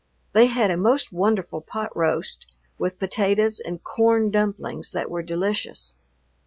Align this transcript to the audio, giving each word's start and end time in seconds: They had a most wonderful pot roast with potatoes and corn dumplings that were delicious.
They 0.33 0.47
had 0.47 0.71
a 0.71 0.77
most 0.77 1.11
wonderful 1.11 1.61
pot 1.61 1.95
roast 1.95 2.47
with 2.79 2.97
potatoes 2.97 3.59
and 3.59 3.83
corn 3.83 4.31
dumplings 4.31 4.93
that 4.93 5.11
were 5.11 5.21
delicious. 5.21 5.97